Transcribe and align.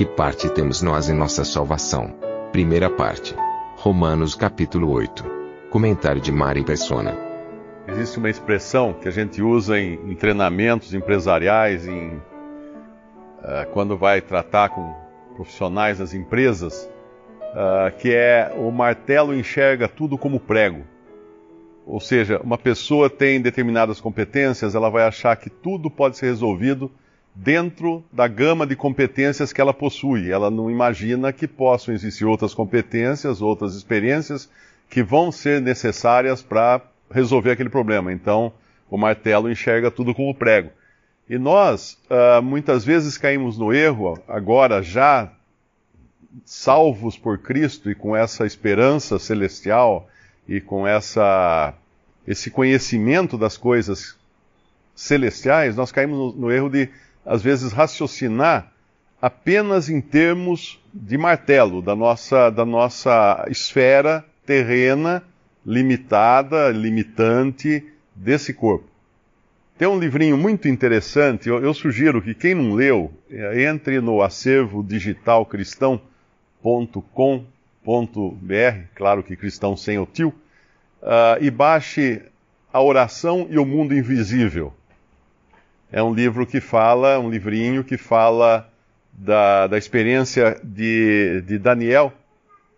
Que 0.00 0.06
parte 0.06 0.48
temos 0.48 0.80
nós 0.80 1.10
em 1.10 1.14
nossa 1.14 1.44
salvação? 1.44 2.14
Primeira 2.52 2.88
parte. 2.88 3.36
Romanos 3.76 4.34
capítulo 4.34 4.90
8. 4.92 5.22
Comentário 5.68 6.22
de 6.22 6.32
Mari 6.32 6.64
Persona. 6.64 7.14
Existe 7.86 8.16
uma 8.16 8.30
expressão 8.30 8.94
que 8.94 9.06
a 9.06 9.10
gente 9.10 9.42
usa 9.42 9.78
em, 9.78 9.96
em 10.10 10.14
treinamentos 10.14 10.94
empresariais, 10.94 11.86
em, 11.86 12.14
uh, 12.14 13.68
quando 13.74 13.94
vai 13.94 14.22
tratar 14.22 14.70
com 14.70 14.90
profissionais 15.34 15.98
das 15.98 16.14
empresas, 16.14 16.90
uh, 17.52 17.94
que 17.98 18.14
é 18.14 18.54
o 18.56 18.70
martelo 18.70 19.34
enxerga 19.34 19.86
tudo 19.86 20.16
como 20.16 20.40
prego. 20.40 20.82
Ou 21.84 22.00
seja, 22.00 22.40
uma 22.42 22.56
pessoa 22.56 23.10
tem 23.10 23.38
determinadas 23.38 24.00
competências, 24.00 24.74
ela 24.74 24.88
vai 24.88 25.06
achar 25.06 25.36
que 25.36 25.50
tudo 25.50 25.90
pode 25.90 26.16
ser 26.16 26.24
resolvido 26.24 26.90
dentro 27.34 28.04
da 28.12 28.26
gama 28.26 28.66
de 28.66 28.76
competências 28.76 29.52
que 29.52 29.60
ela 29.60 29.72
possui. 29.72 30.30
Ela 30.30 30.50
não 30.50 30.70
imagina 30.70 31.32
que 31.32 31.46
possam 31.46 31.94
existir 31.94 32.24
outras 32.24 32.54
competências, 32.54 33.40
outras 33.40 33.74
experiências 33.74 34.50
que 34.88 35.02
vão 35.02 35.30
ser 35.30 35.60
necessárias 35.60 36.42
para 36.42 36.80
resolver 37.10 37.52
aquele 37.52 37.70
problema. 37.70 38.12
Então, 38.12 38.52
o 38.90 38.98
martelo 38.98 39.50
enxerga 39.50 39.90
tudo 39.90 40.14
como 40.14 40.34
prego. 40.34 40.70
E 41.28 41.38
nós, 41.38 41.96
uh, 42.10 42.42
muitas 42.42 42.84
vezes, 42.84 43.16
caímos 43.16 43.56
no 43.56 43.72
erro, 43.72 44.18
agora 44.26 44.82
já 44.82 45.32
salvos 46.44 47.16
por 47.16 47.38
Cristo 47.38 47.90
e 47.90 47.94
com 47.94 48.16
essa 48.16 48.44
esperança 48.44 49.18
celestial 49.18 50.08
e 50.48 50.60
com 50.60 50.86
essa, 50.86 51.74
esse 52.26 52.50
conhecimento 52.50 53.38
das 53.38 53.56
coisas 53.56 54.16
celestiais, 54.94 55.76
nós 55.76 55.92
caímos 55.92 56.18
no, 56.18 56.32
no 56.42 56.52
erro 56.52 56.68
de, 56.68 56.88
às 57.24 57.42
vezes, 57.42 57.72
raciocinar 57.72 58.72
apenas 59.20 59.88
em 59.88 60.00
termos 60.00 60.78
de 60.92 61.18
martelo, 61.18 61.82
da 61.82 61.94
nossa, 61.94 62.50
da 62.50 62.64
nossa 62.64 63.46
esfera 63.48 64.24
terrena, 64.46 65.22
limitada, 65.64 66.70
limitante 66.70 67.84
desse 68.14 68.54
corpo. 68.54 68.88
Tem 69.78 69.88
um 69.88 69.98
livrinho 69.98 70.36
muito 70.36 70.68
interessante, 70.68 71.48
eu, 71.48 71.62
eu 71.62 71.72
sugiro 71.72 72.20
que 72.20 72.34
quem 72.34 72.54
não 72.54 72.74
leu, 72.74 73.10
é, 73.30 73.64
entre 73.64 74.00
no 74.00 74.20
acervo 74.20 74.82
digital 74.82 75.46
cristão.com.br, 75.46 76.02
claro 78.94 79.22
que 79.22 79.36
cristão 79.36 79.76
sem 79.76 79.98
o 79.98 80.04
tio, 80.04 80.34
uh, 81.00 81.42
e 81.42 81.50
baixe 81.50 82.20
A 82.72 82.82
Oração 82.82 83.46
e 83.48 83.58
o 83.58 83.64
Mundo 83.64 83.94
Invisível. 83.94 84.74
É 85.92 86.02
um 86.02 86.14
livro 86.14 86.46
que 86.46 86.60
fala, 86.60 87.18
um 87.18 87.28
livrinho 87.28 87.82
que 87.82 87.96
fala 87.96 88.68
da, 89.12 89.66
da 89.66 89.76
experiência 89.76 90.60
de, 90.62 91.42
de 91.46 91.58
Daniel, 91.58 92.12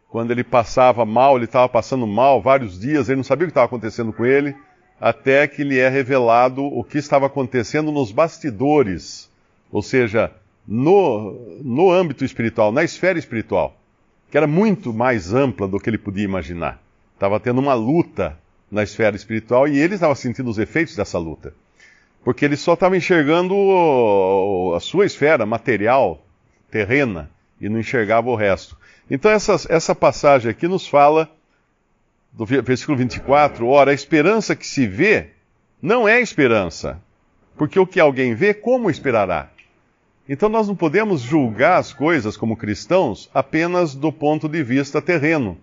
quando 0.08 0.30
ele 0.30 0.44
passava 0.44 1.04
mal, 1.04 1.36
ele 1.36 1.44
estava 1.44 1.68
passando 1.68 2.06
mal 2.06 2.40
vários 2.40 2.78
dias, 2.78 3.08
ele 3.08 3.16
não 3.16 3.24
sabia 3.24 3.44
o 3.44 3.48
que 3.48 3.52
estava 3.52 3.66
acontecendo 3.66 4.12
com 4.12 4.24
ele, 4.24 4.54
até 5.00 5.46
que 5.46 5.64
lhe 5.64 5.78
é 5.78 5.88
revelado 5.88 6.62
o 6.64 6.82
que 6.82 6.98
estava 6.98 7.26
acontecendo 7.26 7.92
nos 7.92 8.12
bastidores, 8.12 9.30
ou 9.70 9.82
seja, 9.82 10.30
no, 10.66 11.60
no 11.62 11.90
âmbito 11.90 12.24
espiritual, 12.24 12.72
na 12.72 12.84
esfera 12.84 13.18
espiritual, 13.18 13.76
que 14.30 14.36
era 14.36 14.46
muito 14.46 14.92
mais 14.92 15.34
ampla 15.34 15.68
do 15.68 15.78
que 15.78 15.90
ele 15.90 15.98
podia 15.98 16.24
imaginar. 16.24 16.80
Estava 17.14 17.38
tendo 17.40 17.60
uma 17.60 17.74
luta 17.74 18.38
na 18.70 18.82
esfera 18.82 19.16
espiritual 19.16 19.68
e 19.68 19.78
ele 19.78 19.94
estava 19.94 20.14
sentindo 20.14 20.48
os 20.48 20.58
efeitos 20.58 20.96
dessa 20.96 21.18
luta. 21.18 21.52
Porque 22.24 22.44
ele 22.44 22.56
só 22.56 22.74
estava 22.74 22.96
enxergando 22.96 23.54
a 24.76 24.80
sua 24.80 25.06
esfera 25.06 25.44
material, 25.44 26.24
terrena, 26.70 27.30
e 27.60 27.68
não 27.68 27.78
enxergava 27.78 28.28
o 28.28 28.34
resto. 28.34 28.76
Então, 29.10 29.30
essa, 29.30 29.94
passagem 29.94 30.50
aqui 30.50 30.66
nos 30.66 30.86
fala, 30.86 31.30
do 32.32 32.46
versículo 32.46 32.96
24, 32.98 33.66
ora, 33.66 33.90
a 33.90 33.94
esperança 33.94 34.56
que 34.56 34.66
se 34.66 34.86
vê 34.86 35.30
não 35.80 36.08
é 36.08 36.20
esperança, 36.20 37.00
porque 37.56 37.78
o 37.78 37.86
que 37.86 38.00
alguém 38.00 38.34
vê, 38.34 38.54
como 38.54 38.88
esperará? 38.88 39.50
Então, 40.28 40.48
nós 40.48 40.68
não 40.68 40.74
podemos 40.74 41.20
julgar 41.20 41.78
as 41.78 41.92
coisas 41.92 42.36
como 42.36 42.56
cristãos 42.56 43.28
apenas 43.34 43.94
do 43.94 44.12
ponto 44.12 44.48
de 44.48 44.62
vista 44.62 45.02
terreno, 45.02 45.58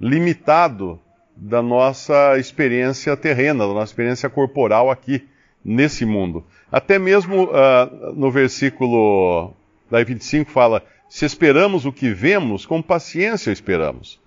limitado 0.00 1.00
da 1.36 1.60
nossa 1.60 2.38
experiência 2.38 3.16
terrena, 3.16 3.66
da 3.66 3.74
nossa 3.74 3.92
experiência 3.92 4.30
corporal 4.30 4.90
aqui, 4.90 5.26
nesse 5.64 6.04
mundo. 6.04 6.44
Até 6.70 6.98
mesmo 6.98 7.44
uh, 7.44 8.14
no 8.14 8.30
versículo 8.30 9.54
daí 9.90 10.04
25 10.04 10.50
fala: 10.50 10.82
se 11.08 11.24
esperamos 11.24 11.86
o 11.86 11.92
que 11.92 12.10
vemos, 12.12 12.66
com 12.66 12.82
paciência 12.82 13.50
esperamos. 13.50 14.20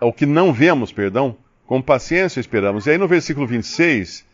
O 0.00 0.12
que 0.12 0.26
não 0.26 0.52
vemos, 0.52 0.92
perdão, 0.92 1.36
com 1.66 1.80
paciência 1.80 2.40
esperamos. 2.40 2.86
E 2.86 2.90
aí 2.90 2.98
no 2.98 3.08
versículo 3.08 3.46
26, 3.46 4.24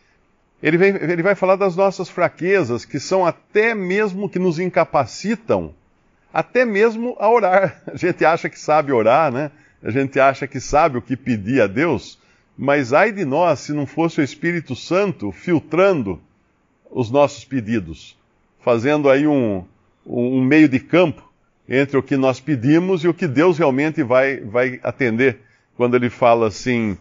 ele, 0.61 0.77
vem, 0.77 0.95
ele 0.95 1.23
vai 1.23 1.35
falar 1.35 1.55
das 1.55 1.75
nossas 1.75 2.09
fraquezas, 2.09 2.85
que 2.85 2.99
são 2.99 3.25
até 3.25 3.75
mesmo 3.75 4.29
que 4.29 4.39
nos 4.39 4.59
incapacitam, 4.59 5.73
até 6.33 6.65
mesmo 6.65 7.15
a 7.19 7.29
orar. 7.29 7.81
A 7.87 7.95
gente 7.95 8.25
acha 8.25 8.49
que 8.49 8.59
sabe 8.59 8.91
orar, 8.91 9.31
né? 9.31 9.51
A 9.83 9.91
gente 9.91 10.19
acha 10.19 10.47
que 10.47 10.59
sabe 10.59 10.97
o 10.97 11.01
que 11.01 11.15
pedir 11.15 11.61
a 11.61 11.67
Deus, 11.67 12.19
mas 12.57 12.91
ai 12.91 13.11
de 13.11 13.23
nós 13.23 13.59
se 13.59 13.73
não 13.73 13.85
fosse 13.85 14.19
o 14.19 14.23
Espírito 14.23 14.75
Santo 14.75 15.31
filtrando 15.31 16.19
os 16.89 17.11
nossos 17.11 17.45
pedidos, 17.45 18.17
fazendo 18.61 19.09
aí 19.09 19.27
um, 19.27 19.63
um 20.05 20.41
meio 20.41 20.67
de 20.67 20.79
campo 20.79 21.27
entre 21.69 21.97
o 21.97 22.03
que 22.03 22.17
nós 22.17 22.39
pedimos 22.39 23.03
e 23.03 23.07
o 23.07 23.13
que 23.13 23.27
Deus 23.27 23.57
realmente 23.57 24.01
vai, 24.01 24.37
vai 24.37 24.79
atender. 24.81 25.39
Quando 25.75 25.95
ele 25.95 26.09
fala 26.09 26.47
assim, 26.47 26.97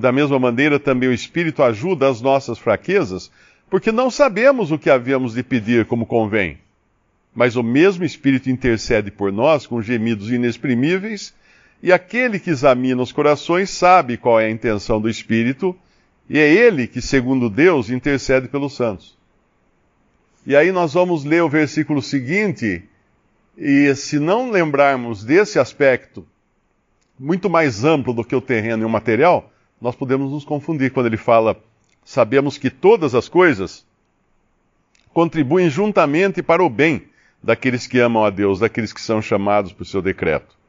da 0.00 0.12
mesma 0.12 0.38
maneira 0.38 0.78
também 0.78 1.08
o 1.08 1.12
Espírito 1.12 1.62
ajuda 1.62 2.08
as 2.08 2.20
nossas 2.20 2.58
fraquezas, 2.58 3.32
porque 3.68 3.90
não 3.90 4.10
sabemos 4.10 4.70
o 4.70 4.78
que 4.78 4.90
havíamos 4.90 5.34
de 5.34 5.42
pedir 5.42 5.86
como 5.86 6.06
convém. 6.06 6.58
Mas 7.34 7.56
o 7.56 7.62
mesmo 7.62 8.04
Espírito 8.04 8.48
intercede 8.48 9.10
por 9.10 9.32
nós 9.32 9.66
com 9.66 9.82
gemidos 9.82 10.30
inexprimíveis, 10.30 11.34
e 11.84 11.92
aquele 11.92 12.40
que 12.40 12.48
examina 12.48 13.02
os 13.02 13.12
corações 13.12 13.68
sabe 13.68 14.16
qual 14.16 14.40
é 14.40 14.46
a 14.46 14.50
intenção 14.50 14.98
do 14.98 15.06
Espírito, 15.06 15.76
e 16.30 16.38
é 16.38 16.50
ele 16.50 16.86
que, 16.86 17.02
segundo 17.02 17.50
Deus, 17.50 17.90
intercede 17.90 18.48
pelos 18.48 18.74
santos. 18.74 19.18
E 20.46 20.56
aí 20.56 20.72
nós 20.72 20.94
vamos 20.94 21.24
ler 21.24 21.42
o 21.42 21.48
versículo 21.48 22.00
seguinte, 22.00 22.88
e 23.54 23.94
se 23.96 24.18
não 24.18 24.50
lembrarmos 24.50 25.24
desse 25.24 25.58
aspecto 25.58 26.26
muito 27.18 27.50
mais 27.50 27.84
amplo 27.84 28.14
do 28.14 28.24
que 28.24 28.34
o 28.34 28.40
terreno 28.40 28.82
e 28.82 28.86
o 28.86 28.88
material, 28.90 29.52
nós 29.78 29.94
podemos 29.94 30.32
nos 30.32 30.42
confundir 30.42 30.90
quando 30.90 31.04
ele 31.04 31.18
fala: 31.18 31.54
sabemos 32.02 32.56
que 32.56 32.70
todas 32.70 33.14
as 33.14 33.28
coisas 33.28 33.84
contribuem 35.12 35.68
juntamente 35.68 36.42
para 36.42 36.64
o 36.64 36.70
bem 36.70 37.02
daqueles 37.42 37.86
que 37.86 37.98
amam 37.98 38.24
a 38.24 38.30
Deus, 38.30 38.60
daqueles 38.60 38.90
que 38.90 39.02
são 39.02 39.20
chamados 39.20 39.70
por 39.70 39.84
seu 39.84 40.00
decreto. 40.00 40.63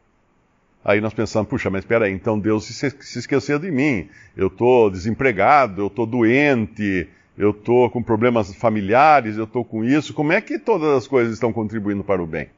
Aí 0.86 1.02
nós 1.02 1.16
pensamos, 1.16 1.50
puxa, 1.50 1.68
mas 1.72 1.84
espera 1.84 2.06
aí, 2.06 2.14
então 2.14 2.38
Deus 2.38 2.66
se, 2.66 2.92
se 2.92 3.18
esqueceu 3.18 3.58
de 3.58 3.72
mim. 3.72 4.08
Eu 4.38 4.48
estou 4.48 4.92
desempregado, 4.92 5.82
eu 5.82 5.88
estou 5.88 6.06
doente, 6.06 7.10
eu 7.36 7.50
estou 7.50 7.90
com 7.90 8.04
problemas 8.04 8.54
familiares, 8.54 9.36
eu 9.36 9.46
estou 9.46 9.66
com 9.66 9.84
isso. 9.84 10.14
Como 10.14 10.32
é 10.32 10.40
que 10.40 10.60
todas 10.60 10.96
as 10.96 11.08
coisas 11.08 11.34
estão 11.34 11.52
contribuindo 11.52 12.04
para 12.04 12.22
o 12.22 12.28
bem? 12.28 12.50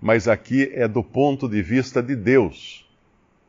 Mas 0.00 0.28
aqui 0.28 0.70
é 0.72 0.86
do 0.86 1.02
ponto 1.02 1.48
de 1.48 1.60
vista 1.62 2.00
de 2.00 2.14
Deus, 2.14 2.88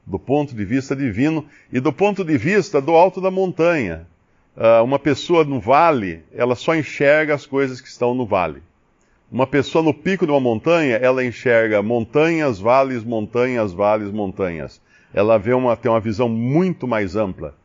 do 0.03 0.17
ponto 0.17 0.55
de 0.55 0.65
vista 0.65 0.95
divino 0.95 1.45
e 1.71 1.79
do 1.79 1.93
ponto 1.93 2.25
de 2.25 2.35
vista 2.35 2.81
do 2.81 2.93
alto 2.93 3.21
da 3.21 3.29
montanha. 3.29 4.07
Uh, 4.57 4.83
uma 4.83 4.97
pessoa 4.97 5.43
no 5.43 5.59
vale, 5.59 6.23
ela 6.33 6.55
só 6.55 6.75
enxerga 6.75 7.35
as 7.35 7.45
coisas 7.45 7.79
que 7.79 7.87
estão 7.87 8.15
no 8.15 8.25
vale. 8.25 8.63
Uma 9.33 9.47
pessoa 9.47 9.83
no 9.83 9.95
pico 9.95 10.27
de 10.27 10.31
uma 10.31 10.39
montanha, 10.39 10.95
ela 10.97 11.25
enxerga 11.25 11.81
montanhas, 11.81 12.59
vales, 12.59 13.03
montanhas, 13.03 13.73
vales, 13.73 14.11
montanhas. 14.11 14.79
Ela 15.11 15.39
vê 15.39 15.55
uma, 15.55 15.75
tem 15.75 15.89
uma 15.89 15.99
visão 15.99 16.29
muito 16.29 16.87
mais 16.87 17.15
ampla. 17.15 17.55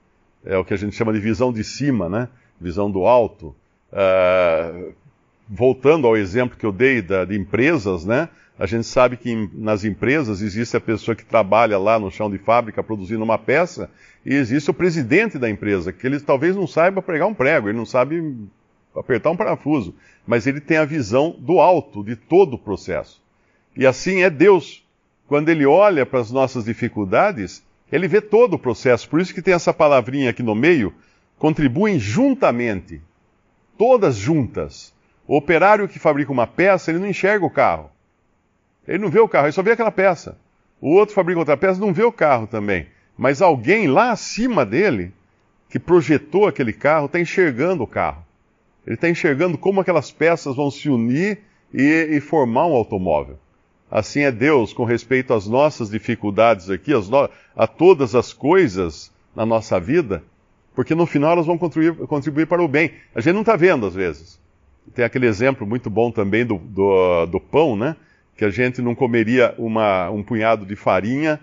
É 0.43 0.56
o 0.56 0.65
que 0.65 0.73
a 0.73 0.79
gente 0.79 0.97
chama 0.97 1.12
de 1.12 1.20
visão 1.20 1.53
de 1.53 1.62
cima, 1.62 2.09
né? 2.09 2.29
visão 2.59 2.91
do 2.91 3.05
alto, 3.05 3.55
uh, 3.93 4.94
voltando 5.47 6.06
ao 6.06 6.17
exemplo 6.17 6.56
que 6.56 6.65
eu 6.65 6.73
dei 6.73 7.03
da, 7.03 7.26
de 7.26 7.37
empresas, 7.37 8.03
né? 8.03 8.31
A 8.59 8.64
gente 8.64 8.87
sabe 8.87 9.19
que 9.19 9.31
em, 9.31 9.50
nas 9.53 9.85
empresas 9.85 10.41
existe 10.41 10.75
a 10.75 10.81
pessoa 10.81 11.14
que 11.14 11.25
trabalha 11.25 11.79
lá 11.79 11.99
no 11.99 12.11
chão 12.11 12.31
de 12.31 12.38
fábrica 12.38 12.82
produzindo 12.82 13.23
uma 13.23 13.37
peça 13.37 13.91
e 14.25 14.35
existe 14.35 14.71
o 14.71 14.75
presidente 14.75 15.38
da 15.38 15.50
empresa, 15.50 15.93
que 15.93 16.06
ele 16.06 16.19
talvez 16.19 16.56
não 16.56 16.67
saiba 16.67 17.03
pregar 17.03 17.29
um 17.29 17.35
prego, 17.35 17.69
ele 17.69 17.76
não 17.76 17.87
sabe 17.87 18.49
apertar 18.99 19.31
um 19.31 19.37
parafuso, 19.37 19.95
mas 20.27 20.47
ele 20.47 20.61
tem 20.61 20.77
a 20.77 20.85
visão 20.85 21.35
do 21.39 21.61
alto 21.61 22.03
de 22.03 22.17
todo 22.17 22.55
o 22.55 22.59
processo. 22.59 23.23
E 23.77 23.87
assim 23.87 24.23
é 24.23 24.31
Deus. 24.31 24.85
Quando 25.27 25.49
ele 25.49 25.67
olha 25.67 26.06
para 26.06 26.21
as 26.21 26.31
nossas 26.31 26.65
dificuldades, 26.65 27.62
ele 27.93 28.09
vê 28.09 28.21
todo 28.21 28.55
o 28.55 28.59
processo. 28.59 29.09
Por 29.09 29.21
isso 29.21 29.35
que 29.35 29.43
tem 29.43 29.55
essa 29.55 29.73
palavrinha 29.73 30.31
aqui 30.31 30.43
no 30.43 30.55
meio, 30.55 30.93
contribuem 31.39 31.99
juntamente, 31.99 33.00
todas 33.77 34.17
juntas. 34.17 34.93
O 35.27 35.37
operário 35.37 35.89
que 35.89 35.99
fabrica 35.99 36.33
uma 36.33 36.47
peça, 36.47 36.91
ele 36.91 36.99
não 36.99 37.09
enxerga 37.09 37.45
o 37.45 37.50
carro. 37.50 37.91
Ele 38.87 38.99
não 38.99 39.11
vê 39.11 39.21
o 39.21 39.29
carro, 39.29 39.47
ele 39.47 39.53
só 39.53 39.62
vê 39.62 39.73
aquela 39.73 39.91
peça. 39.91 40.39
O 40.81 40.91
outro 40.95 41.15
fabrica 41.15 41.39
outra 41.39 41.56
peça, 41.56 41.81
não 41.81 41.93
vê 41.93 42.03
o 42.03 42.12
carro 42.12 42.47
também. 42.47 42.87
Mas 43.17 43.43
alguém 43.43 43.87
lá 43.87 44.12
acima 44.12 44.65
dele, 44.65 45.12
que 45.69 45.79
projetou 45.79 46.47
aquele 46.47 46.73
carro, 46.73 47.06
está 47.06 47.21
enxergando 47.21 47.83
o 47.83 47.87
carro. 47.87 48.25
Ele 48.88 48.94
está 48.94 49.06
enxergando 49.06 49.58
como 49.58 49.82
aquelas 49.82 50.11
peças 50.11 50.56
vão 50.56 50.70
se 50.70 50.88
unir 50.88 51.40
e, 51.75 52.08
e, 52.11 52.20
formar 52.20 52.67
um 52.67 52.73
automóvel. 52.73 53.38
Assim 53.90 54.20
é 54.20 54.32
Deus 54.32 54.73
com 54.73 54.85
respeito 54.85 55.35
às 55.35 55.46
nossas 55.46 55.90
dificuldades 55.90 56.70
aqui, 56.70 56.93
no... 56.94 57.29
a 57.55 57.67
todas 57.67 58.14
as 58.14 58.32
coisas 58.32 59.12
na 59.37 59.44
nossa 59.44 59.79
vida, 59.79 60.23
porque 60.75 60.94
no 60.94 61.05
final 61.05 61.32
elas 61.32 61.44
vão 61.44 61.58
contribuir, 61.58 62.06
contribuir 62.06 62.46
para 62.46 62.62
o 62.62 62.67
bem. 62.67 62.93
A 63.14 63.20
gente 63.20 63.35
não 63.35 63.43
está 63.43 63.56
vendo 63.56 63.85
às 63.85 63.94
vezes. 63.94 64.40
Tem 64.94 65.05
aquele 65.05 65.26
exemplo 65.26 65.67
muito 65.67 65.90
bom 65.90 66.11
também 66.11 66.46
do, 66.46 66.56
do, 66.56 67.26
do 67.26 67.38
pão, 67.38 67.76
né? 67.76 67.94
Que 68.38 68.46
a 68.46 68.50
gente 68.50 68.81
não 68.81 68.94
comeria 68.94 69.55
uma, 69.58 70.08
um 70.08 70.23
punhado 70.23 70.64
de 70.64 70.76
farinha 70.76 71.38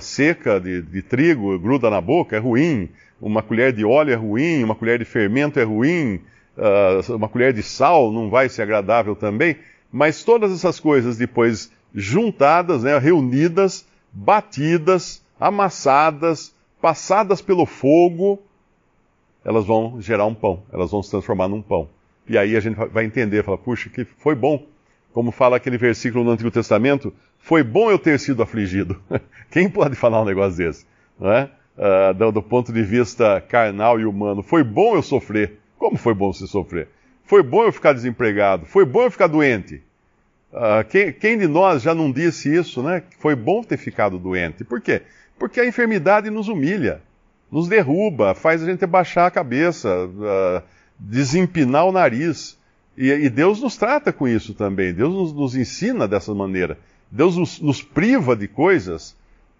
seca 0.00 0.60
de, 0.60 0.82
de 0.82 1.00
trigo, 1.00 1.56
gruda 1.60 1.88
na 1.88 2.00
boca, 2.00 2.34
é 2.34 2.40
ruim. 2.40 2.88
Uma 3.20 3.40
colher 3.40 3.72
de 3.72 3.84
óleo 3.84 4.12
é 4.12 4.16
ruim, 4.16 4.64
uma 4.64 4.74
colher 4.74 4.98
de 4.98 5.04
fermento 5.04 5.60
é 5.60 5.62
ruim, 5.62 6.20
uh, 6.60 7.16
uma 7.16 7.28
colher 7.28 7.52
de 7.52 7.62
sal 7.62 8.12
não 8.12 8.30
vai 8.30 8.48
ser 8.48 8.62
agradável 8.62 9.16
também. 9.16 9.56
Mas 9.90 10.22
todas 10.22 10.52
essas 10.52 10.78
coisas 10.78 11.16
depois 11.16 11.72
juntadas, 11.92 12.84
né, 12.84 12.96
reunidas, 12.98 13.84
batidas, 14.12 15.22
amassadas, 15.38 16.54
passadas 16.80 17.40
pelo 17.40 17.66
fogo, 17.66 18.40
elas 19.44 19.64
vão 19.64 20.00
gerar 20.00 20.26
um 20.26 20.34
pão, 20.34 20.62
elas 20.72 20.90
vão 20.90 21.02
se 21.02 21.10
transformar 21.10 21.48
num 21.48 21.62
pão. 21.62 21.88
E 22.28 22.38
aí 22.38 22.56
a 22.56 22.60
gente 22.60 22.76
vai 22.76 23.04
entender, 23.04 23.42
fala, 23.42 23.58
puxa, 23.58 23.88
que 23.88 24.04
foi 24.04 24.34
bom. 24.34 24.64
Como 25.12 25.32
fala 25.32 25.56
aquele 25.56 25.76
versículo 25.76 26.22
no 26.22 26.30
Antigo 26.30 26.50
Testamento, 26.50 27.12
foi 27.40 27.64
bom 27.64 27.90
eu 27.90 27.98
ter 27.98 28.18
sido 28.20 28.42
afligido. 28.42 29.00
Quem 29.50 29.68
pode 29.68 29.96
falar 29.96 30.22
um 30.22 30.24
negócio 30.24 30.58
desse? 30.58 30.86
Não 31.18 31.32
é? 31.32 31.50
Uh, 31.76 32.14
do, 32.14 32.30
do, 32.32 32.42
ponto 32.42 32.72
de 32.72 32.82
vista 32.82 33.40
carnal 33.40 33.98
e 33.98 34.04
humano, 34.04 34.42
foi 34.42 34.62
bom 34.62 34.94
eu 34.94 35.02
sofrer. 35.02 35.58
Como 35.80 35.96
foi 35.96 36.12
bom 36.12 36.30
você 36.30 36.46
sofrer? 36.46 36.88
Foi 37.24 37.42
bom 37.42 37.64
eu 37.64 37.72
ficar 37.72 37.94
desempregado. 37.94 38.66
Foi 38.66 38.84
bom 38.84 39.04
eu 39.04 39.10
ficar 39.10 39.28
doente. 39.28 39.82
Uh, 40.52 40.84
quem, 40.90 41.10
quem, 41.10 41.38
de 41.38 41.46
nós 41.46 41.80
já 41.80 41.94
não 41.94 42.12
disse 42.12 42.54
isso, 42.54 42.82
né? 42.82 43.02
Foi 43.18 43.34
bom 43.34 43.62
ter 43.62 43.78
ficado 43.78 44.18
doente. 44.18 44.62
Por 44.62 44.82
quê? 44.82 45.00
Porque 45.38 45.58
a 45.58 45.66
enfermidade 45.66 46.28
nos 46.28 46.48
humilha, 46.48 47.00
nos 47.50 47.66
derruba, 47.66 48.34
faz 48.34 48.62
a 48.62 48.66
gente 48.66 48.84
baixar 48.84 49.26
a 49.26 49.30
cabeça, 49.30 49.88
uh, 49.88 50.62
desempinar 50.98 51.86
o 51.86 51.92
nariz. 51.92 52.58
E, 52.94 53.10
e, 53.10 53.30
Deus 53.30 53.62
nos 53.62 53.78
trata 53.78 54.12
com 54.12 54.28
isso 54.28 54.52
também. 54.52 54.92
Deus 54.92 55.14
nos, 55.14 55.32
nos 55.32 55.56
ensina 55.56 56.06
dessa 56.06 56.34
maneira. 56.34 56.76
Deus 57.10 57.38
nos, 57.38 57.58
nos 57.58 57.82
priva 57.82 58.36
de 58.36 58.46
coisas 58.46 59.16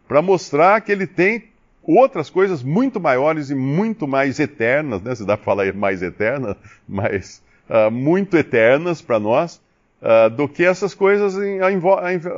para 0.07 0.21
mostrar 0.21 0.83
que 0.83 0.93
Ele 0.93 1.07
tem 1.07 1.45
outras 1.83 2.31
coisas 2.31 2.63
muito 2.63 3.01
maiores 3.01 3.51
e 3.51 3.55
muito 3.55 4.07
mais 4.07 4.39
eternas, 4.39 5.03
né? 5.03 5.15
Se 5.15 5.25
dá 5.25 5.37
para 5.37 5.45
falar 5.45 5.73
mais 5.73 6.03
eternas, 6.03 6.57
mas 6.89 7.43
uh, 7.69 7.91
muito 7.91 8.37
eternas 8.37 9.01
para 9.03 9.19
nós, 9.19 9.61
uh, 10.01 10.31
do 10.31 10.49
que 10.49 10.65
essas 10.65 10.95
coisas 10.95 11.37
em, 11.37 11.59
em, 11.59 11.81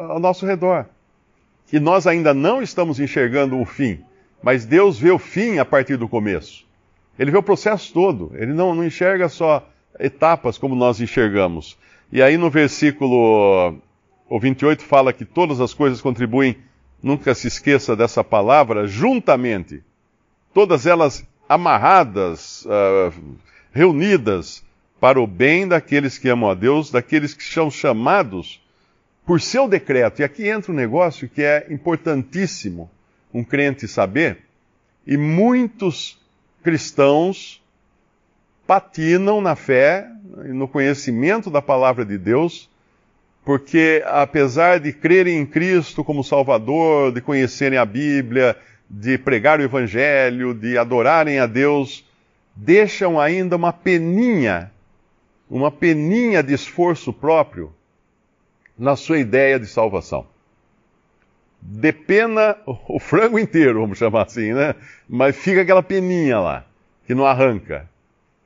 ao 0.08 0.20
nosso 0.20 0.46
redor 0.46 0.86
que 1.72 1.80
nós 1.80 2.06
ainda 2.06 2.34
não 2.34 2.60
estamos 2.60 3.00
enxergando 3.00 3.58
o 3.58 3.64
fim, 3.64 3.98
mas 4.42 4.66
Deus 4.66 4.98
vê 4.98 5.10
o 5.10 5.18
fim 5.18 5.56
a 5.56 5.64
partir 5.64 5.96
do 5.96 6.06
começo. 6.06 6.66
Ele 7.18 7.30
vê 7.30 7.38
o 7.38 7.42
processo 7.42 7.90
todo, 7.94 8.30
ele 8.34 8.52
não, 8.52 8.74
não 8.74 8.84
enxerga 8.84 9.26
só 9.30 9.66
etapas 9.98 10.58
como 10.58 10.74
nós 10.74 11.00
enxergamos. 11.00 11.78
E 12.12 12.22
aí 12.22 12.36
no 12.36 12.50
versículo 12.50 13.74
o 14.28 14.38
28 14.38 14.84
fala 14.84 15.14
que 15.14 15.24
todas 15.24 15.62
as 15.62 15.72
coisas 15.72 16.02
contribuem, 16.02 16.58
nunca 17.02 17.34
se 17.34 17.48
esqueça 17.48 17.96
dessa 17.96 18.22
palavra, 18.22 18.86
juntamente. 18.86 19.82
Todas 20.54 20.86
elas 20.86 21.24
amarradas, 21.48 22.64
uh, 22.66 23.12
reunidas 23.72 24.64
para 25.00 25.20
o 25.20 25.26
bem 25.26 25.66
daqueles 25.66 26.16
que 26.16 26.28
amam 26.28 26.50
a 26.50 26.54
Deus, 26.54 26.90
daqueles 26.90 27.34
que 27.34 27.42
são 27.42 27.70
chamados 27.70 28.62
por 29.26 29.40
seu 29.40 29.68
decreto. 29.68 30.20
E 30.20 30.24
aqui 30.24 30.48
entra 30.48 30.70
um 30.70 30.74
negócio 30.74 31.28
que 31.28 31.42
é 31.42 31.66
importantíssimo 31.70 32.90
um 33.34 33.42
crente 33.42 33.88
saber, 33.88 34.44
e 35.06 35.16
muitos 35.16 36.18
cristãos 36.62 37.62
patinam 38.66 39.40
na 39.40 39.56
fé 39.56 40.06
e 40.44 40.48
no 40.48 40.68
conhecimento 40.68 41.50
da 41.50 41.62
palavra 41.62 42.04
de 42.04 42.18
Deus, 42.18 42.68
porque 43.44 44.02
apesar 44.06 44.78
de 44.78 44.92
crerem 44.92 45.38
em 45.38 45.46
Cristo 45.46 46.04
como 46.04 46.22
Salvador, 46.22 47.12
de 47.12 47.20
conhecerem 47.20 47.78
a 47.78 47.84
Bíblia, 47.84 48.56
de 48.88 49.18
pregar 49.18 49.58
o 49.58 49.62
Evangelho, 49.62 50.54
de 50.54 50.78
adorarem 50.78 51.38
a 51.38 51.46
Deus, 51.46 52.04
deixam 52.54 53.18
ainda 53.18 53.56
uma 53.56 53.72
peninha, 53.72 54.70
uma 55.50 55.70
peninha 55.70 56.42
de 56.42 56.54
esforço 56.54 57.12
próprio 57.12 57.72
na 58.78 58.94
sua 58.96 59.18
ideia 59.18 59.58
de 59.58 59.66
salvação. 59.66 60.26
Depena 61.60 62.56
o 62.66 62.98
frango 62.98 63.38
inteiro, 63.38 63.80
vamos 63.80 63.98
chamar 63.98 64.22
assim, 64.22 64.52
né? 64.52 64.74
Mas 65.08 65.36
fica 65.36 65.62
aquela 65.62 65.82
peninha 65.82 66.38
lá, 66.38 66.64
que 67.06 67.14
não 67.14 67.24
arranca. 67.24 67.88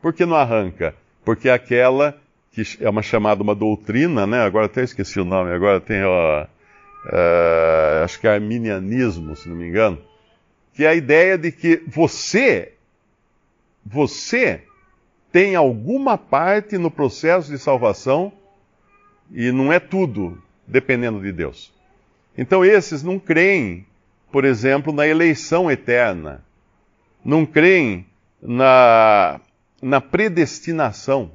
Por 0.03 0.13
que 0.13 0.27
não 0.27 0.37
arranca? 0.37 0.95
Porque 1.25 1.49
aquela 1.49 2.17
que 2.57 2.83
é 2.83 2.89
uma 2.89 3.03
chamada 3.03 3.43
uma 3.43 3.55
doutrina, 3.55 4.27
né? 4.27 4.41
Agora 4.41 4.65
até 4.65 4.83
esqueci 4.83 5.21
o 5.21 5.27
nome, 5.27 5.53
agora 5.53 5.79
tem, 5.79 6.03
ó, 6.03 6.45
uh, 6.45 8.05
acho 8.05 8.19
que 8.19 8.27
é 8.27 8.31
arminianismo, 8.31 9.37
se 9.37 9.47
não 9.47 9.57
me 9.57 9.69
engano, 9.69 9.99
que 10.73 10.85
é 10.85 10.89
a 10.89 10.95
ideia 10.95 11.37
de 11.37 11.53
que 11.53 11.83
você, 11.87 12.73
você 13.85 14.63
tem 15.31 15.55
alguma 15.55 16.17
parte 16.17 16.79
no 16.79 16.91
processo 16.91 17.51
de 17.51 17.59
salvação 17.59 18.33
e 19.31 19.53
não 19.53 19.71
é 19.71 19.79
tudo 19.79 20.43
dependendo 20.67 21.21
de 21.21 21.33
Deus. 21.33 21.75
Então 22.39 22.65
esses 22.65 23.03
não 23.03 23.19
creem, 23.19 23.87
por 24.33 24.47
exemplo, 24.47 24.95
na 24.95 25.07
eleição 25.07 25.71
eterna. 25.71 26.43
Não 27.23 27.45
creem 27.45 28.07
na, 28.41 29.41
na 29.83 30.01
predestinação. 30.01 31.31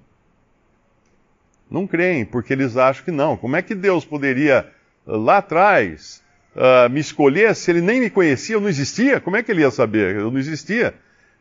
Não 1.71 1.87
creem, 1.87 2.25
porque 2.25 2.51
eles 2.51 2.75
acham 2.75 3.05
que 3.05 3.11
não. 3.11 3.37
Como 3.37 3.55
é 3.55 3.61
que 3.61 3.73
Deus 3.73 4.03
poderia, 4.03 4.67
lá 5.07 5.37
atrás, 5.37 6.21
uh, 6.53 6.89
me 6.89 6.99
escolher 6.99 7.55
se 7.55 7.71
ele 7.71 7.79
nem 7.79 8.01
me 8.01 8.09
conhecia, 8.09 8.55
eu 8.55 8.61
não 8.61 8.67
existia? 8.67 9.21
Como 9.21 9.37
é 9.37 9.41
que 9.41 9.49
ele 9.49 9.61
ia 9.61 9.71
saber? 9.71 10.17
Eu 10.17 10.29
não 10.29 10.37
existia. 10.37 10.93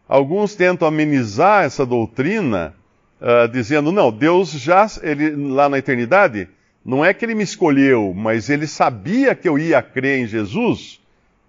Alguns 0.09 0.55
tentam 0.55 0.87
amenizar 0.87 1.65
essa 1.65 1.85
doutrina 1.85 2.75
uh, 3.21 3.49
dizendo: 3.49 3.91
não, 3.91 4.13
Deus 4.13 4.53
já, 4.53 4.87
ele, 5.03 5.35
lá 5.53 5.69
na 5.69 5.79
eternidade, 5.79 6.49
não 6.85 7.05
é 7.05 7.13
que 7.13 7.25
ele 7.25 7.35
me 7.35 7.43
escolheu, 7.43 8.15
mas 8.15 8.49
ele 8.49 8.69
sabia 8.69 9.35
que 9.35 9.49
eu 9.49 9.59
ia 9.59 9.83
crer 9.83 10.21
em 10.21 10.27
Jesus, 10.29 11.01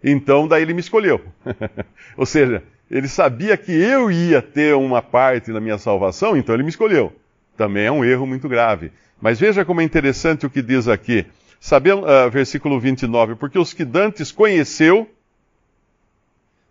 então 0.03 0.47
daí 0.47 0.63
ele 0.63 0.73
me 0.73 0.79
escolheu. 0.79 1.21
Ou 2.17 2.25
seja, 2.25 2.63
ele 2.89 3.07
sabia 3.07 3.55
que 3.55 3.71
eu 3.71 4.11
ia 4.11 4.41
ter 4.41 4.75
uma 4.75 5.03
parte 5.03 5.51
na 5.51 5.59
minha 5.59 5.77
salvação, 5.77 6.35
então 6.35 6.55
ele 6.55 6.63
me 6.63 6.69
escolheu. 6.69 7.13
Também 7.62 7.86
é 7.86 7.91
um 7.91 8.03
erro 8.03 8.25
muito 8.25 8.50
grave. 8.50 8.91
Mas 9.22 9.39
veja 9.39 9.63
como 9.63 9.82
é 9.82 9.84
interessante 9.84 10.48
o 10.48 10.50
que 10.50 10.63
diz 10.63 10.88
aqui. 10.88 11.27
Sabendo, 11.60 12.08
uh, 12.08 12.27
versículo 12.27 12.80
29, 12.80 13.36
porque 13.36 13.60
os 13.60 13.72
que 13.72 13.86
dantes 13.86 14.32
conheceu, 14.32 15.08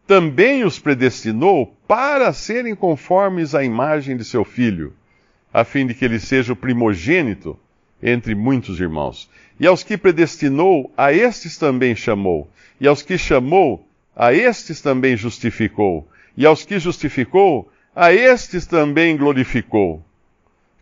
também 0.04 0.64
os 0.64 0.80
predestinou 0.80 1.72
para 1.86 2.32
serem 2.32 2.74
conformes 2.74 3.54
à 3.54 3.62
imagem 3.62 4.16
de 4.16 4.24
seu 4.24 4.44
filho, 4.44 4.92
a 5.54 5.62
fim 5.62 5.86
de 5.86 5.94
que 5.94 6.04
ele 6.04 6.18
seja 6.18 6.54
o 6.54 6.56
primogênito 6.56 7.56
entre 8.02 8.34
muitos 8.34 8.80
irmãos. 8.80 9.30
E 9.60 9.68
aos 9.68 9.84
que 9.84 9.96
predestinou, 9.96 10.92
a 10.96 11.12
estes 11.12 11.56
também 11.56 11.94
chamou. 11.94 12.50
E 12.80 12.88
aos 12.88 13.00
que 13.00 13.16
chamou, 13.16 13.86
a 14.16 14.34
estes 14.34 14.80
também 14.80 15.16
justificou. 15.16 16.08
E 16.36 16.44
aos 16.44 16.64
que 16.64 16.80
justificou, 16.80 17.70
a 17.94 18.12
estes 18.12 18.66
também 18.66 19.16
glorificou. 19.16 20.04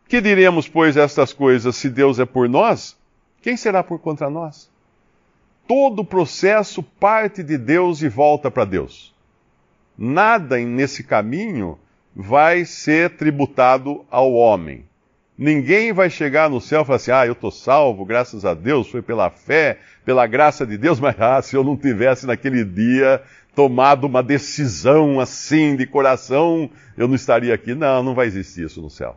Que 0.09 0.23
diremos, 0.23 0.67
pois, 0.67 0.97
estas 0.97 1.35
coisas? 1.35 1.77
Se 1.77 1.91
Deus 1.91 2.19
é 2.19 2.25
por 2.25 2.49
nós, 2.49 2.97
quem 3.43 3.59
será 3.59 3.85
por 3.85 3.99
contra 3.99 4.31
nós? 4.31 4.71
Todo 5.67 6.01
o 6.01 6.05
processo 6.05 6.83
parte 6.83 7.43
de 7.43 7.59
Deus 7.59 8.01
e 8.01 8.09
volta 8.09 8.51
para 8.51 8.65
Deus. 8.65 9.15
Nada 9.99 10.57
nesse 10.59 11.05
caminho 11.05 11.79
vai 12.17 12.65
ser 12.65 13.17
tributado 13.17 14.03
ao 14.11 14.33
homem. 14.33 14.87
Ninguém 15.37 15.93
vai 15.93 16.09
chegar 16.09 16.49
no 16.49 16.61
céu 16.61 16.81
e 16.81 16.85
falar 16.87 16.97
assim: 16.97 17.11
ah, 17.11 17.27
eu 17.27 17.35
estou 17.35 17.51
salvo, 17.51 18.07
graças 18.07 18.47
a 18.47 18.55
Deus, 18.55 18.89
foi 18.89 19.03
pela 19.03 19.29
fé, 19.29 19.79
pela 20.07 20.27
graça 20.27 20.67
de 20.67 20.79
Deus, 20.79 20.99
mas 21.01 21.21
ah, 21.21 21.43
se 21.43 21.55
eu 21.55 21.63
não 21.63 21.77
tivesse 21.77 22.27
naquele 22.27 22.65
dia 22.65 23.23
tomado 23.55 24.05
uma 24.05 24.23
decisão 24.23 25.21
assim 25.21 25.77
de 25.77 25.87
coração, 25.87 26.71
eu 26.97 27.07
não 27.07 27.15
estaria 27.15 27.55
aqui. 27.55 27.75
Não, 27.75 28.03
não 28.03 28.15
vai 28.15 28.27
existir 28.27 28.65
isso 28.65 28.81
no 28.81 28.89
céu. 28.89 29.17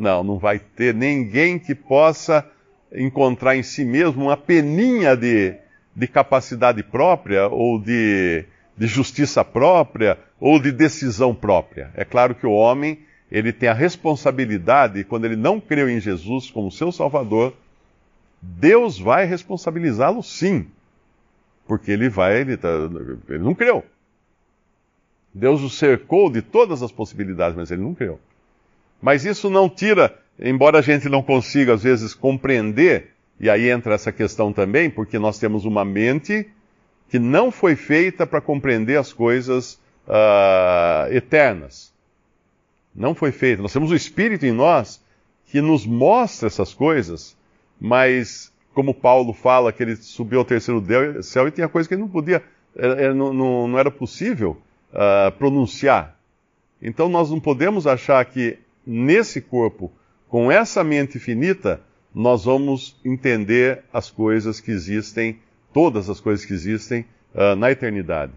Não, 0.00 0.24
não 0.24 0.38
vai 0.38 0.58
ter 0.58 0.94
ninguém 0.94 1.58
que 1.58 1.74
possa 1.74 2.50
encontrar 2.90 3.54
em 3.54 3.62
si 3.62 3.84
mesmo 3.84 4.24
uma 4.24 4.36
peninha 4.36 5.14
de, 5.14 5.54
de 5.94 6.08
capacidade 6.08 6.82
própria 6.82 7.48
ou 7.48 7.78
de, 7.78 8.46
de 8.78 8.86
justiça 8.86 9.44
própria 9.44 10.18
ou 10.40 10.58
de 10.58 10.72
decisão 10.72 11.34
própria. 11.34 11.90
É 11.94 12.02
claro 12.02 12.34
que 12.34 12.46
o 12.46 12.52
homem 12.52 12.98
ele 13.30 13.52
tem 13.52 13.68
a 13.68 13.74
responsabilidade, 13.74 15.04
quando 15.04 15.26
ele 15.26 15.36
não 15.36 15.60
creu 15.60 15.88
em 15.88 16.00
Jesus 16.00 16.50
como 16.50 16.72
seu 16.72 16.90
Salvador, 16.90 17.54
Deus 18.40 18.98
vai 18.98 19.26
responsabilizá-lo 19.26 20.22
sim. 20.22 20.66
Porque 21.66 21.92
ele 21.92 22.08
vai, 22.08 22.40
ele, 22.40 22.56
tá, 22.56 22.70
ele 23.28 23.44
não 23.44 23.54
creu. 23.54 23.84
Deus 25.32 25.60
o 25.60 25.68
cercou 25.68 26.30
de 26.30 26.40
todas 26.40 26.82
as 26.82 26.90
possibilidades, 26.90 27.54
mas 27.54 27.70
ele 27.70 27.82
não 27.82 27.94
creu. 27.94 28.18
Mas 29.00 29.24
isso 29.24 29.48
não 29.48 29.68
tira, 29.68 30.14
embora 30.38 30.78
a 30.78 30.82
gente 30.82 31.08
não 31.08 31.22
consiga 31.22 31.74
às 31.74 31.82
vezes 31.82 32.14
compreender, 32.14 33.10
e 33.38 33.48
aí 33.48 33.70
entra 33.70 33.94
essa 33.94 34.12
questão 34.12 34.52
também, 34.52 34.90
porque 34.90 35.18
nós 35.18 35.38
temos 35.38 35.64
uma 35.64 35.84
mente 35.84 36.48
que 37.08 37.18
não 37.18 37.50
foi 37.50 37.74
feita 37.74 38.26
para 38.26 38.40
compreender 38.40 38.98
as 38.98 39.12
coisas 39.12 39.80
uh, 40.06 41.12
eternas. 41.12 41.92
Não 42.94 43.14
foi 43.14 43.32
feita. 43.32 43.62
Nós 43.62 43.72
temos 43.72 43.90
o 43.90 43.96
Espírito 43.96 44.44
em 44.44 44.52
nós 44.52 45.02
que 45.46 45.60
nos 45.60 45.86
mostra 45.86 46.46
essas 46.46 46.74
coisas, 46.74 47.36
mas 47.80 48.52
como 48.74 48.94
Paulo 48.94 49.32
fala 49.32 49.72
que 49.72 49.82
ele 49.82 49.96
subiu 49.96 50.38
ao 50.38 50.44
terceiro 50.44 50.84
céu 51.22 51.48
e 51.48 51.50
tinha 51.50 51.68
coisa 51.68 51.88
que 51.88 51.94
ele 51.94 52.02
não 52.02 52.08
podia, 52.08 52.42
não, 53.14 53.32
não, 53.32 53.68
não 53.68 53.78
era 53.78 53.90
possível 53.90 54.56
uh, 54.92 55.32
pronunciar. 55.32 56.16
Então 56.80 57.08
nós 57.08 57.30
não 57.30 57.40
podemos 57.40 57.86
achar 57.86 58.24
que 58.24 58.58
nesse 58.90 59.40
corpo, 59.40 59.92
com 60.28 60.50
essa 60.50 60.82
mente 60.82 61.18
finita, 61.20 61.80
nós 62.12 62.44
vamos 62.44 62.98
entender 63.04 63.84
as 63.92 64.10
coisas 64.10 64.58
que 64.58 64.72
existem, 64.72 65.38
todas 65.72 66.10
as 66.10 66.18
coisas 66.18 66.44
que 66.44 66.52
existem 66.52 67.06
uh, 67.32 67.54
na 67.54 67.70
eternidade. 67.70 68.32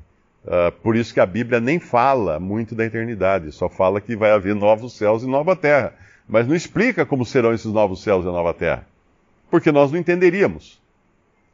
Uh, 0.46 0.72
por 0.84 0.96
isso 0.96 1.14
que 1.14 1.20
a 1.20 1.26
Bíblia 1.26 1.60
nem 1.60 1.80
fala 1.80 2.40
muito 2.40 2.76
da 2.76 2.86
eternidade, 2.86 3.52
só 3.52 3.68
fala 3.68 4.00
que 4.00 4.16
vai 4.16 4.32
haver 4.32 4.54
novos 4.54 4.94
céus 4.94 5.24
e 5.24 5.28
nova 5.28 5.56
terra. 5.56 5.96
Mas 6.28 6.48
não 6.48 6.56
explica 6.56 7.06
como 7.06 7.26
serão 7.26 7.54
esses 7.54 7.72
novos 7.72 8.04
céus 8.04 8.24
e 8.24 8.28
nova 8.28 8.54
terra. 8.54 8.86
Porque 9.50 9.72
nós 9.72 9.92
não 9.92 10.00
entenderíamos 10.00 10.80